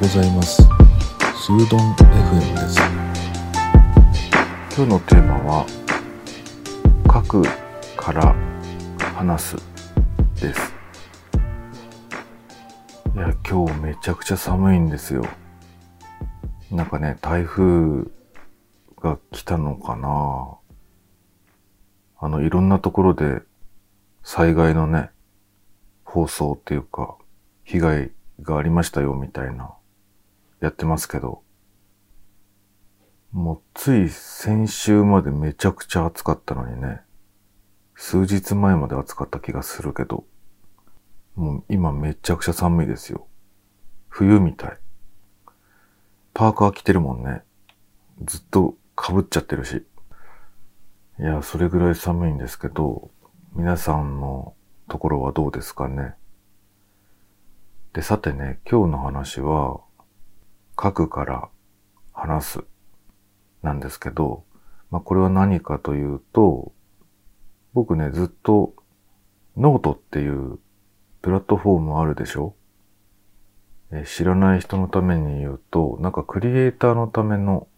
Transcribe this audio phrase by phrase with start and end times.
[0.00, 0.62] ございます。
[0.62, 2.80] スードン FM です。
[4.74, 5.66] 今日のテーマは
[7.12, 7.42] 書く
[7.98, 8.34] から
[9.14, 9.56] 話す
[10.40, 10.72] です
[13.14, 15.22] いや今日めちゃくちゃ寒いんですよ
[16.70, 18.10] なんかね台風
[19.02, 20.56] が来たのかな
[22.20, 23.42] あのいろんなところで
[24.22, 25.10] 災害のね
[26.04, 27.18] 放送っていうか
[27.64, 29.74] 被害がありましたよみたいな
[30.60, 31.42] やってますけど
[33.32, 37.00] もうつい先週までめちゃくちゃ暑かったのにね。
[37.94, 40.24] 数日前まで暑かった気がするけど、
[41.36, 43.28] もう今めちゃくちゃ寒いですよ。
[44.08, 44.78] 冬みたい。
[46.34, 47.42] パーカー着てるもんね。
[48.24, 49.86] ずっと被っちゃってるし。
[51.20, 53.10] いや、それぐらい寒いんですけど、
[53.52, 54.54] 皆さんの
[54.88, 56.14] ところはどうですかね。
[57.92, 59.80] で、さてね、今日の話は、
[60.82, 61.48] 書くから
[62.12, 62.64] 話す。
[63.62, 64.44] なんですけど、
[64.90, 66.72] まあ、これは何かというと、
[67.74, 68.74] 僕ね、ずっと
[69.56, 70.58] ノートっていう
[71.22, 72.54] プラットフォームあるでしょ？
[73.92, 77.68] え知らない人のために言うと、なんかクリエイターのための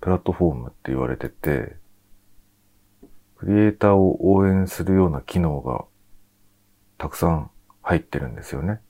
[0.00, 1.76] プラットフォームって言われてて、
[3.36, 5.84] クリエイターを応援するような機能が
[6.98, 7.50] たくさん
[7.80, 8.80] 入ってるんですよね。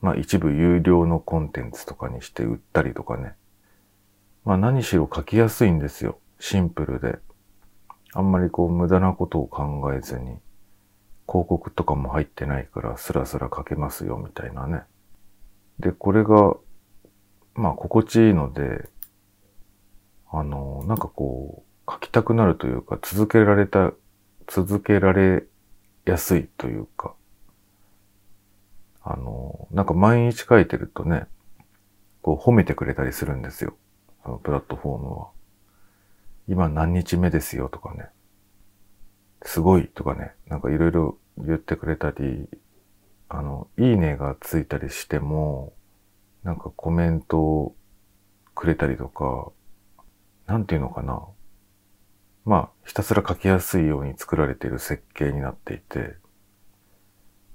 [0.00, 3.34] まあ一部有料のコンテンツとかにして売ったりとかね。
[4.44, 6.18] まあ何しろ書きやすいんですよ。
[6.38, 7.18] シンプルで。
[8.14, 10.38] あんまりこう無駄なことを考えずに、
[11.28, 14.82] 広告とかも入ってないからスラスラ書けますよみたいなね。
[15.78, 16.56] で、これが、
[17.54, 18.88] まあ心地いいので、
[20.30, 23.92] あの、なんかこう、書きたくなるというか、続けられた、
[24.46, 25.44] 続けられ
[26.04, 27.14] やすいというか、
[29.10, 31.24] あの、なんか毎日書いてるとね、
[32.20, 33.74] こう褒めてくれたりするんですよ。
[34.22, 35.28] そのプラットフォームは。
[36.46, 38.10] 今何日目ですよとかね。
[39.42, 40.32] すごいとかね。
[40.48, 42.48] なんかいろいろ言ってくれたり、
[43.30, 45.72] あの、いいねがついたりしても、
[46.42, 47.74] なんかコメントを
[48.54, 49.50] くれたりとか、
[50.46, 51.22] なんていうのかな。
[52.44, 56.16] まあ、ひたすら書きやすいように作られている設計になっていて、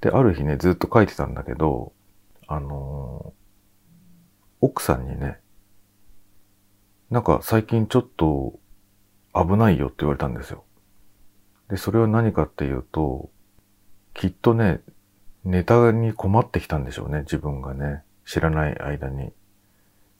[0.03, 1.93] で、ある日ね、ずっと書いてたんだけど、
[2.45, 3.33] あの
[4.59, 5.39] 奥さんにね、
[7.09, 8.59] なんか最近ちょっと
[9.33, 10.65] 危ないよって言われたんですよ。
[11.69, 13.29] で、それは何かっていうと、
[14.13, 14.81] きっとね、
[15.45, 18.03] ネタに困ってきたんでしょうね、自分がね。
[18.25, 19.31] 知らない間に。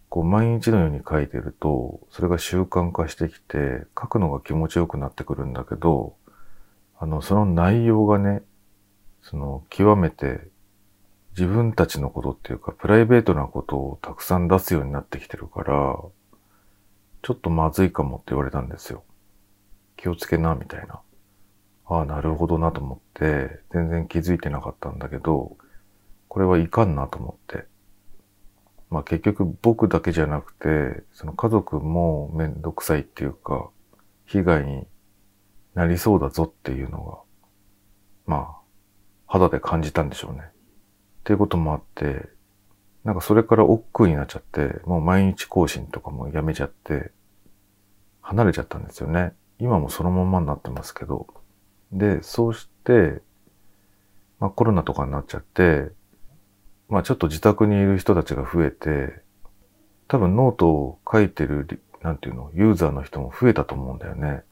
[0.08, 6.16] こう、毎日のように書いてると、それが習慣化してきて、書くのが気持ちよくなってくるんだけど、
[6.98, 8.44] あの、その内容がね、
[9.24, 10.48] その、極めて
[11.32, 15.98] 自分たちのことっていうか、プライベートなことをたくさん出すようになってきてるから、
[17.24, 19.04] ちょっとまずいかもって言われたんですよ。
[19.98, 21.02] 気をつけな、みたいな。
[21.86, 25.58] ああ、なるほどなと思って、全然気づいてなかったんだけど、
[26.28, 27.66] これはいかんなと思って。
[28.90, 33.70] まあ結局僕だけじゃなくて、その家族もめんどくさいっていうか、
[34.26, 34.86] 被害に
[35.74, 37.18] なりそうだぞっていうのが、
[38.26, 38.63] まあ、
[39.34, 40.42] 肌で感じたんでしょうね。
[40.44, 40.46] っ
[41.24, 42.30] ていうこともあって、
[43.04, 47.10] なんかそれから億劫になっちゃって、もう毎日更新とかもやめちゃって、
[48.22, 49.34] 離れちゃったんですよね。
[49.58, 51.26] 今もそのままになってますけど。
[51.92, 53.24] で、そうして、
[54.40, 55.90] まあコロナとかになっちゃって、
[56.88, 59.20] まあちょっと自宅にいる人たちが増えて、
[60.08, 64.44] 多分ノートを書いてる、なんていうの、ユーザーの人も増えたと思うんだよね。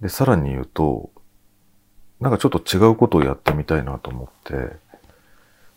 [0.00, 1.10] で、さらに言うと、
[2.20, 4.76] なんかちょっと違うことをやってみたいなと思って、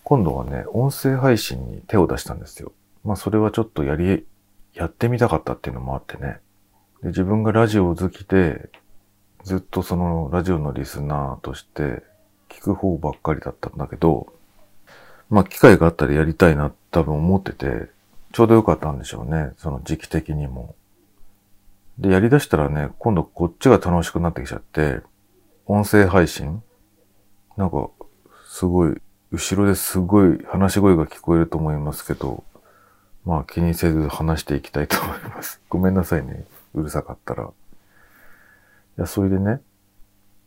[0.03, 2.71] 今度はね、音声配信に手を出したんですよ。
[3.03, 4.25] まあそれはちょっとやり、
[4.73, 6.39] やってみたかったっていうのもあってね。
[7.01, 8.69] で自分がラジオ好きで、
[9.43, 12.03] ずっとそのラジオのリスナーとして
[12.49, 14.33] 聞く方ばっかりだったんだけど、
[15.29, 17.89] まあ機会があったらやりたいな多分思ってて、
[18.31, 19.51] ちょうどよかったんでしょうね。
[19.57, 20.75] その時期的にも。
[21.97, 25.01] で、やり出したらね、今度こっちが楽しくなってきちゃって、
[25.71, 26.63] 音声配信？
[27.55, 27.91] なんか、
[28.47, 28.95] すごい、
[29.31, 32.43] 後ろですごい話し声が聞こえると思いますけど、
[33.23, 35.61] まあ気にせず話していきたいと思います。
[35.69, 36.45] ごめんなさいね。
[36.73, 37.43] うるさかったら。
[37.43, 37.47] い
[38.97, 39.61] や、それでね、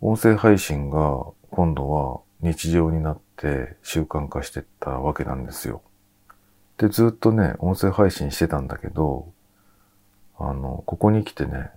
[0.01, 5.83] 音声配信が今度は日常になって習慣化してったわけなんですよ。
[6.79, 9.29] で、ずっとね、音声配信してたんだけど、
[10.37, 11.71] あの、ここに来てね、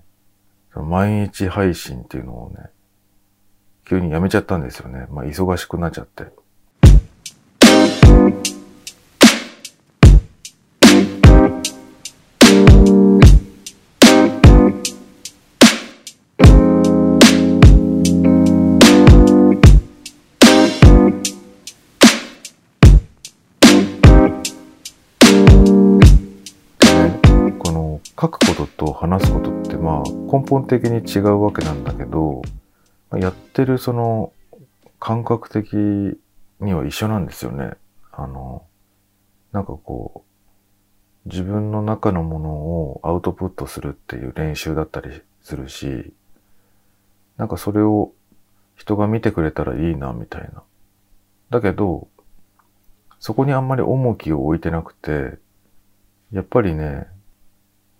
[0.73, 2.71] 毎日配信っていうのをね、
[3.85, 5.05] 急に辞めちゃったんですよね。
[5.11, 6.25] まあ、忙しくなっちゃって。
[28.17, 32.41] 書くことと話すことってまあ根本的に違うわけなんだけど
[33.13, 34.33] やってるその
[34.99, 35.73] 感覚的
[36.59, 37.73] には一緒なんですよね。
[38.11, 38.63] あの、
[39.51, 40.23] なんかこ
[41.25, 46.13] う、自分の中のものをアウトプットするっていう練習だったりするし、
[47.37, 48.11] なんかそれを
[48.75, 50.63] 人が見てくれたらいいな、みたいな。
[51.49, 52.07] だけど、
[53.19, 55.37] そこにあんまり重きを置いてなくて、
[56.31, 57.07] やっぱりね、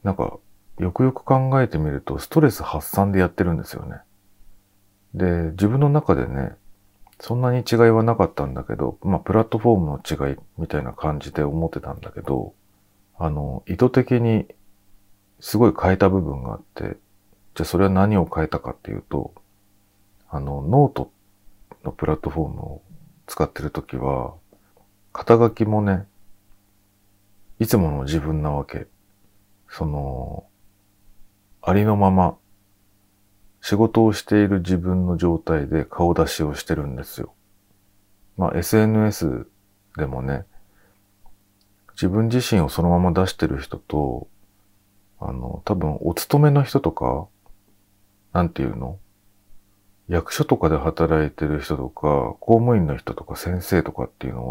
[0.03, 0.37] なんか、
[0.77, 3.97] よくよく考えてみると、ストレス発散でやってるんですよね。
[5.15, 6.55] で、自分の中でね、
[7.19, 12.53] そんなに違いはなかったんだけど、まあ、プラットフォームの違いみたいな感じで思ってたんだけど、
[13.17, 14.45] あの、意図的に
[15.39, 16.97] すごい変えた部分があって、
[17.55, 19.33] じゃあそれは何を変えたかっていうと、
[20.29, 21.11] あの、ノート
[21.85, 22.81] のプラットフォームを
[23.25, 24.33] 使ってるときは、
[25.13, 26.05] 肩書きもね、
[27.59, 28.87] いつもの自分なわけ。
[29.69, 30.43] その、
[31.61, 32.35] ありのまま、
[33.67, 37.33] 仕事をしている自分の状態で顔出しをしてるんですよ。
[38.37, 39.47] まあ SNS
[39.97, 40.45] でもね、
[41.93, 44.27] 自分自身をそのまま出してる人と、
[45.19, 47.25] あの、多分お勤めの人とか、
[48.33, 48.99] なんていうの？
[50.09, 54.47] 役所とかで働いてる人とか、公務員の人とか先生とかっていうの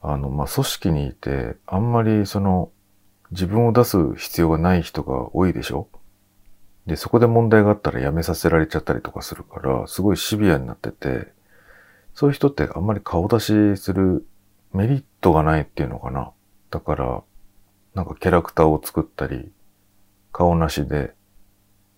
[0.00, 2.70] は、あの、まあ、組織にいて、あんまりその、
[3.32, 5.88] 自分を出す必要がない人が多いでしょ？
[6.88, 11.28] で、そこで問題があったら辞めさせられちゃったりとかするから、すごいシビアになってて、
[12.14, 14.26] そういう人ってあんまり顔出しする
[14.72, 16.32] メリットがないっていうのかな。
[16.70, 17.22] だから、
[17.94, 19.52] なんかキャラクターを作ったり、
[20.32, 21.12] 顔なしで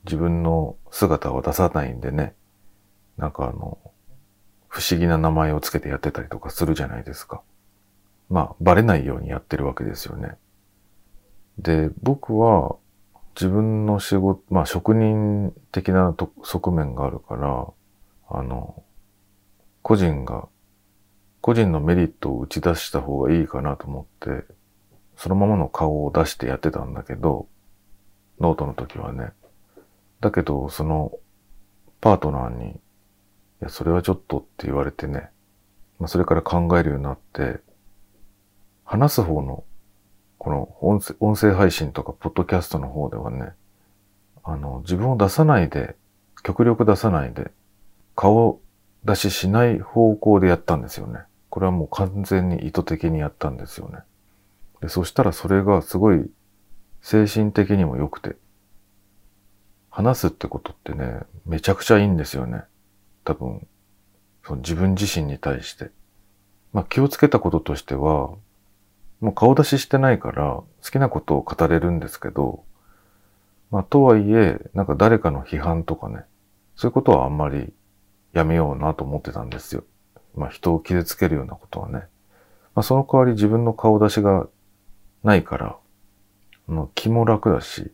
[0.07, 2.35] 自分の姿を出さないんでね、
[3.17, 3.79] なんかあの、
[4.67, 7.43] 不思議な名前をつけてやってたりとかするじゃないですか。
[8.29, 10.37] まあ、バレないようにやってるわけですよね。
[11.59, 12.75] で、僕は
[13.35, 17.67] 自分の仕事、まあ職人的な側面があるから、
[18.29, 18.83] あの、
[19.83, 20.49] 個人が、
[21.41, 24.45] 個人のメリットを打ち出した方がいいかなと思って、
[25.17, 27.47] そのままの顔を出してやってたんだけど、
[28.41, 29.33] ノートの時はね。
[30.21, 31.13] だけど、その、
[32.01, 32.75] パートナーに、い
[33.61, 35.31] や、それはちょっとって言われてね、
[35.99, 37.61] まあ、それから考えるようになって、
[38.85, 39.65] 話す方の、
[40.41, 43.53] この音声配信とか、ポッドキャストの方ではね、
[44.43, 45.97] あの、自分を出さないで、
[46.43, 47.51] 極力出さないで、
[48.17, 48.59] 顔
[49.05, 51.21] 出ししない方向でやったんですよね。
[51.51, 53.99] これはもう完全に意図的にやったんですよね。
[54.81, 56.31] で、そしたらそれがすごい
[57.03, 58.37] 精神的にも良くて、
[59.91, 62.63] 話すってことってね、めちゃくちゃいいんですよね。
[63.25, 63.67] 多分、
[64.43, 65.91] その自分自身に対して。
[66.73, 68.31] まあ気をつけたこととしては、
[69.21, 72.65] もう顔出ししてないから好きなことを語れるんですけど、
[73.71, 76.25] まあとはいえ、なんか誰かの批判とかね、
[76.77, 77.73] そういうことはあんまり
[78.33, 79.85] やめようなと思ってたんですよ。
[80.35, 82.05] まあ人を傷つけるようなことはね。
[82.75, 84.47] まあその代わり自分の顔出しが
[85.23, 85.77] ないから、
[86.69, 87.93] あの気も楽だし、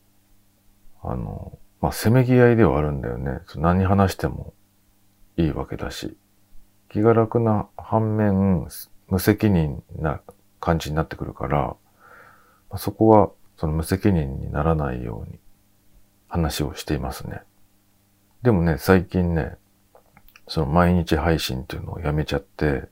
[1.02, 3.40] あの、まあ、せめぎ合いではあるんだよね。
[3.56, 4.54] 何話しても
[5.37, 6.16] いいわけだし。
[6.88, 8.66] 気が楽な反面、
[9.09, 10.21] 無責任な
[10.66, 11.76] 感じになってくるから、
[12.76, 15.38] そこはその無責任にならないように
[16.26, 17.42] 話をしていますね。
[18.42, 19.58] でもね、最近ね、
[20.49, 22.88] その毎日配信っていうのをやめちゃって、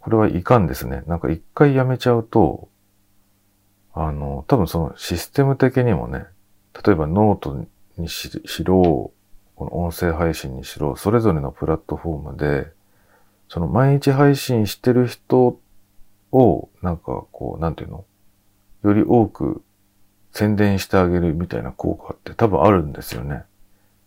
[0.00, 1.02] これはいかんですね。
[1.06, 2.68] なんか一回やめちゃうと、
[3.94, 6.26] あの、多分そのシステム的にもね、
[6.84, 7.64] 例えばノート
[7.96, 8.30] にし
[8.62, 9.10] ろ、
[9.56, 12.70] この音声配信にしろ、それぞれのプラットフォームで、
[13.48, 15.58] その毎日配信してる人
[16.32, 18.04] を、なんかこう、なんていうの？
[18.82, 19.62] より多く
[20.32, 23.42] 宣伝してあげるみたいな効果って多分あるんですよね。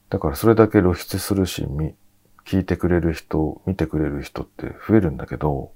[0.09, 1.67] だからそれだけ露出するし、
[2.45, 5.71] 聞いてくれる人、見てくれる人って増えるんだけど、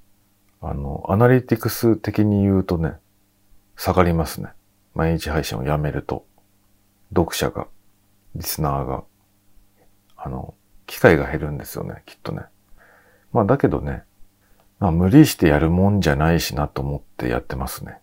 [0.62, 2.94] あの、アナリティクス的に言うとね、
[3.76, 4.50] 下がりますね。
[4.96, 6.26] 毎日配信をやめると。
[7.10, 7.68] 読者が
[8.36, 9.04] リスナーが、
[10.16, 10.56] あの、
[10.88, 12.44] 機会が減るんですよね、きっとね。
[13.32, 14.04] まあだけどね、
[14.80, 18.00] まあ無理してやるもんじゃないしなと思ってやってますね。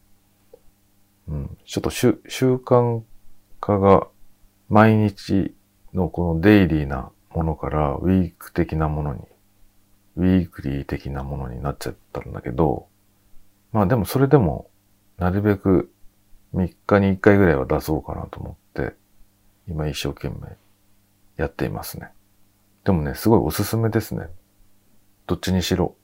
[1.29, 1.57] うん。
[1.65, 3.03] ちょっと習慣
[3.61, 4.07] 化が
[4.69, 5.55] 毎日
[5.93, 9.21] のこのデイリーなものからウィーク的なものに、
[10.17, 12.87] ウィークリー的なものになっちゃったんだけど、
[13.73, 14.69] まあでもそれでも
[15.19, 15.91] なるべく
[16.55, 18.95] 3日に1回ぐらいは出そうかなと思って
[19.69, 20.57] 今一生懸命
[21.37, 22.11] やっていますね。
[22.85, 24.29] でもね、すごいおすすめですね。
[25.27, 25.97] どっちにしろ。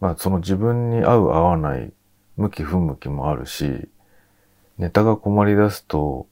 [0.00, 1.92] まあその自分に合う合わない
[2.36, 3.88] 向き不向きもあるし、
[4.78, 6.26] ネタが困り出すと、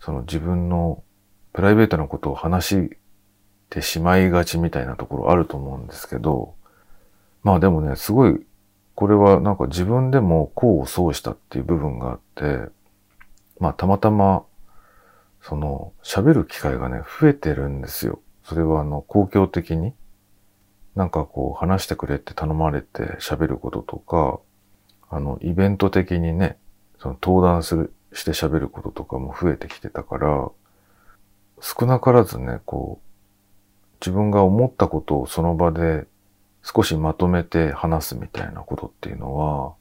[0.00, 1.02] その自分の
[1.52, 2.90] プライベートなことを話し
[3.70, 6.54] てしまいがちみたいなところあると思うんですけど、
[7.42, 8.40] まあでもね、すごい、
[8.94, 12.70] これはなんか自分でも功を奏したっていう部分があって、
[13.58, 14.44] まあたまたま、
[15.42, 18.20] その喋る機会がね、増えてるんですよ。
[18.44, 19.94] それはあの公共的に、
[20.94, 24.38] なんかこう話してくれって頼まれて喋ることとか、
[25.10, 26.56] あのイベント的にね、
[26.98, 30.50] その登壇する、して喋ることとかも増えてきてたから、
[31.60, 36.06] 少なからずね、こう、自分が思ったことをその場で
[36.62, 39.74] 少しまとめて話すみたいなことっていうのは、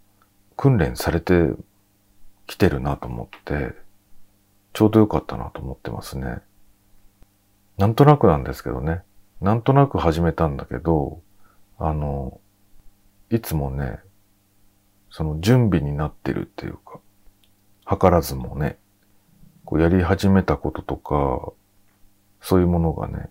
[0.57, 1.49] 訓練されて
[2.47, 3.73] きてるなと思って、
[4.73, 6.39] ちょうどよかったなと思ってますね。
[7.77, 9.01] なんとなくなんですけどね。
[9.43, 11.19] なんとなく始めたんだけど、
[11.77, 12.39] あの、
[13.29, 13.99] いつもね、
[15.09, 17.01] その準備になってるっていうか、
[17.85, 18.77] 図らずもね、
[19.65, 21.51] こうやり始めたこととか、
[22.39, 23.29] そういうものがね、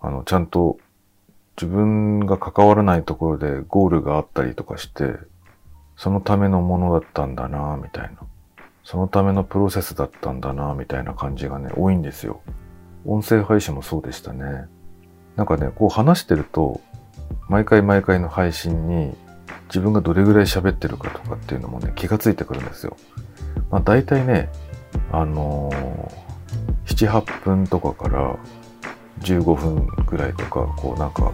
[0.00, 0.78] あの、ちゃんと
[1.56, 5.14] 自分が関わらないところでゴールがあったりとかして、
[5.96, 8.18] そのためのものだったんだなみたいな。
[8.82, 12.40] そのためのプロセスだったんだなみたいな感じがね、多いんですよ。
[13.06, 14.66] 音声配信もそうでしたね。
[15.36, 16.80] なんかね、こう話してると、
[17.48, 19.14] 毎回毎回の配信に
[19.68, 22.96] 自分がどれぐらい喋ってるかとかっていうのもね、気がついてくるんですよ。
[23.70, 24.50] まあ大体ね、
[25.10, 28.36] あのー、7、8分とかから
[29.20, 31.32] 15分ぐらいとか、こうなんか、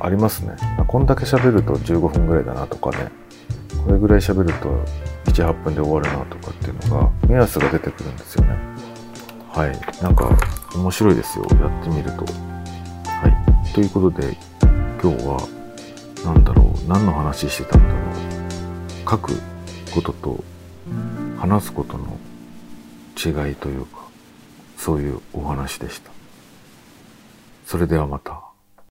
[0.00, 0.54] ありますね。
[0.86, 3.10] こんだけ喋ると15分ぐらいだなとかね、
[3.84, 4.68] これぐらい喋ると
[5.32, 8.56] 7、8分で終わるなとかっていうのが、目安が出てくるんですよね。
[9.48, 10.02] はい。
[10.02, 10.30] なんか、
[10.74, 11.46] 面白いですよ。
[11.60, 12.24] やってみると。
[13.20, 13.72] はい。
[13.72, 14.36] ということで、
[15.02, 15.48] 今日は、
[16.24, 16.88] 何だろう。
[16.88, 19.10] 何の話してたんだろう。
[19.10, 19.32] 書く
[19.92, 20.44] ことと
[21.36, 22.16] 話すことの
[23.16, 24.06] 違いというか、
[24.76, 26.12] そういうお話でした。
[27.66, 28.47] それではまた。